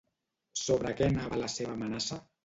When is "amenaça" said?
1.75-2.19